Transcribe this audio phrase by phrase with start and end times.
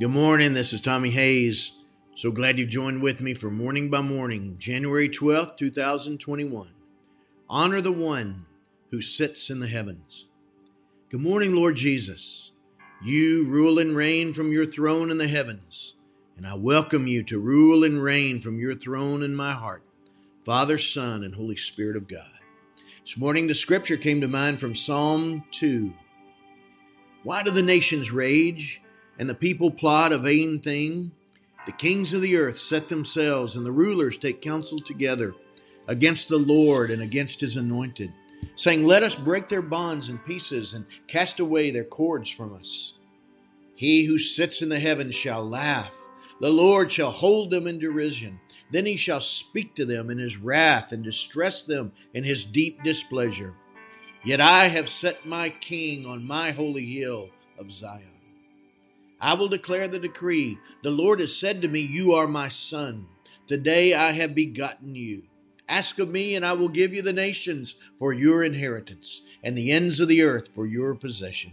[0.00, 0.54] Good morning.
[0.54, 1.72] This is Tommy Hayes.
[2.16, 6.70] So glad you've joined with me for Morning by Morning, January 12th, 2021.
[7.46, 8.46] Honor the one
[8.90, 10.28] who sits in the heavens.
[11.10, 12.52] Good morning, Lord Jesus.
[13.02, 15.92] You rule and reign from your throne in the heavens,
[16.38, 19.82] and I welcome you to rule and reign from your throne in my heart,
[20.42, 22.30] Father, Son, and Holy Spirit of God.
[23.04, 25.92] This morning, the scripture came to mind from Psalm 2.
[27.24, 28.80] Why do the nations rage
[29.22, 31.12] and the people plot a vain thing?
[31.64, 35.32] The kings of the earth set themselves, and the rulers take counsel together
[35.86, 38.12] against the Lord and against his anointed,
[38.56, 42.94] saying, Let us break their bonds in pieces and cast away their cords from us.
[43.76, 45.94] He who sits in the heavens shall laugh,
[46.40, 48.40] the Lord shall hold them in derision.
[48.72, 52.82] Then he shall speak to them in his wrath and distress them in his deep
[52.82, 53.54] displeasure.
[54.24, 58.08] Yet I have set my king on my holy hill of Zion.
[59.22, 60.58] I will declare the decree.
[60.82, 63.06] The Lord has said to me, You are my son.
[63.46, 65.22] Today I have begotten you.
[65.68, 69.70] Ask of me, and I will give you the nations for your inheritance, and the
[69.70, 71.52] ends of the earth for your possession.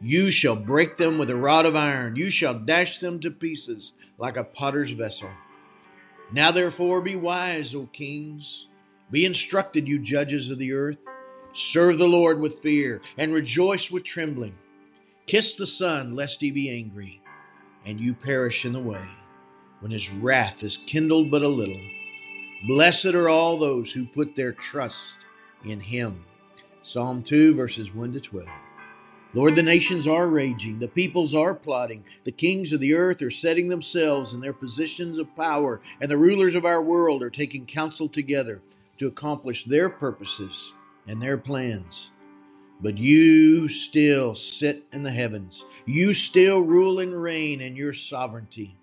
[0.00, 3.92] You shall break them with a rod of iron, you shall dash them to pieces
[4.16, 5.30] like a potter's vessel.
[6.32, 8.68] Now therefore be wise, O kings.
[9.10, 10.98] Be instructed, you judges of the earth.
[11.52, 14.54] Serve the Lord with fear, and rejoice with trembling.
[15.30, 17.22] Kiss the Son, lest he be angry,
[17.86, 19.04] and you perish in the way,
[19.78, 21.80] when his wrath is kindled but a little.
[22.66, 25.14] Blessed are all those who put their trust
[25.64, 26.24] in him.
[26.82, 28.48] Psalm 2, verses 1 to 12.
[29.32, 33.30] Lord, the nations are raging, the peoples are plotting, the kings of the earth are
[33.30, 37.66] setting themselves in their positions of power, and the rulers of our world are taking
[37.66, 38.62] counsel together
[38.96, 40.72] to accomplish their purposes
[41.06, 42.10] and their plans.
[42.82, 45.64] But you still sit in the heavens.
[45.86, 48.76] You still rule and reign in your sovereignty.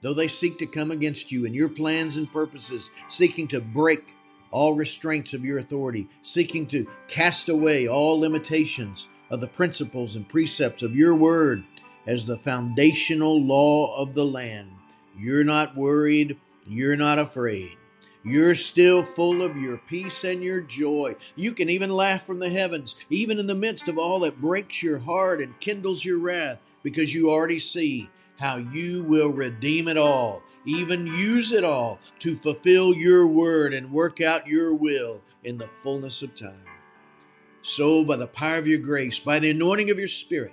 [0.00, 4.14] Though they seek to come against you in your plans and purposes, seeking to break
[4.50, 10.28] all restraints of your authority, seeking to cast away all limitations of the principles and
[10.28, 11.64] precepts of your word
[12.06, 14.70] as the foundational law of the land.
[15.18, 16.38] You're not worried.
[16.66, 17.76] You're not afraid.
[18.24, 21.16] You're still full of your peace and your joy.
[21.36, 24.82] You can even laugh from the heavens, even in the midst of all that breaks
[24.82, 29.96] your heart and kindles your wrath, because you already see how you will redeem it
[29.96, 35.58] all, even use it all to fulfill your word and work out your will in
[35.58, 36.64] the fullness of time.
[37.62, 40.52] So, by the power of your grace, by the anointing of your Spirit,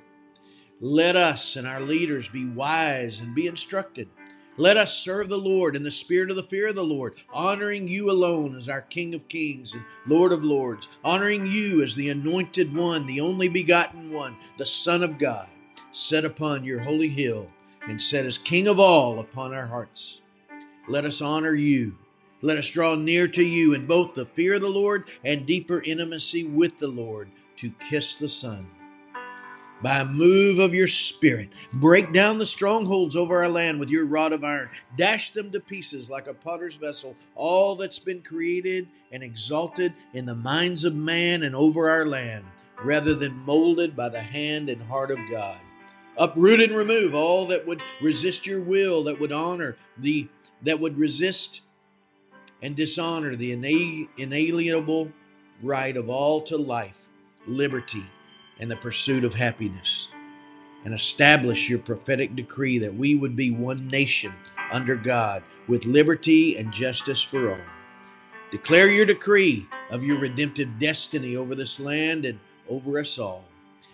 [0.82, 4.09] let us and our leaders be wise and be instructed.
[4.58, 7.88] Let us serve the Lord in the spirit of the fear of the Lord, honoring
[7.88, 12.10] you alone as our King of kings and Lord of lords, honoring you as the
[12.10, 15.50] anointed one, the only begotten one, the Son of God,
[15.92, 17.48] set upon your holy hill
[17.82, 20.22] and set as King of all upon our hearts.
[20.88, 21.98] Let us honor you
[22.46, 25.82] let us draw near to you in both the fear of the Lord and deeper
[25.82, 27.28] intimacy with the Lord
[27.58, 28.68] to kiss the Son.
[29.81, 34.08] By a move of your Spirit, break down the strongholds over our land with your
[34.08, 34.69] rod of iron.
[34.97, 40.25] Dash them to pieces like a potter's vessel, all that's been created and exalted in
[40.25, 42.46] the minds of man and over our land,
[42.84, 45.58] rather than molded by the hand and heart of God.
[46.18, 50.28] Uproot and remove all that would resist your will, that would honor the
[50.64, 51.62] that would resist
[52.62, 53.52] and dishonor the
[54.18, 55.12] inalienable
[55.62, 57.09] right of all to life,
[57.46, 58.03] liberty,
[58.60, 60.10] and the pursuit of happiness.
[60.84, 64.34] And establish your prophetic decree that we would be one nation
[64.72, 67.66] under God with liberty and justice for all.
[68.52, 72.40] Declare your decree of your redemptive destiny over this land and
[72.70, 73.44] over us all.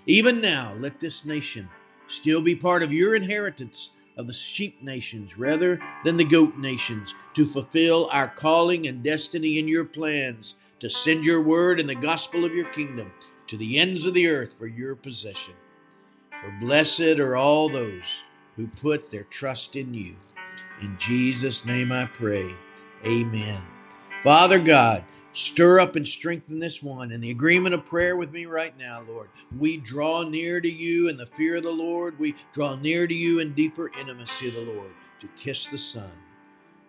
[0.06, 1.70] Even now, let this nation
[2.08, 7.16] still be part of your inheritance of the sheep nations rather than the goat nations,
[7.34, 11.96] to fulfill our calling and destiny in your plans, to send your word and the
[11.96, 13.12] gospel of your kingdom
[13.52, 15.54] to the ends of the earth for your possession.
[16.42, 18.24] For blessed are all those
[18.56, 20.16] who put their trust in you.
[20.82, 22.56] In Jesus' name I pray.
[23.06, 23.62] Amen.
[24.24, 25.03] Father God,
[25.34, 29.02] Stir up and strengthen this one in the agreement of prayer with me right now,
[29.08, 29.30] Lord.
[29.58, 32.20] We draw near to you in the fear of the Lord.
[32.20, 36.12] We draw near to you in deeper intimacy of the Lord to kiss the Son,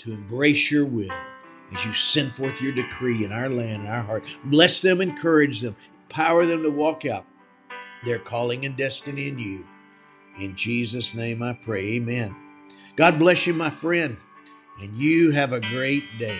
[0.00, 1.12] to embrace your will
[1.72, 4.24] as you send forth your decree in our land, in our heart.
[4.44, 5.76] Bless them, encourage them,
[6.12, 7.24] empower them to walk out
[8.04, 9.66] their calling and destiny in you.
[10.38, 11.94] In Jesus' name I pray.
[11.94, 12.36] Amen.
[12.96, 14.18] God bless you, my friend,
[14.78, 16.38] and you have a great day.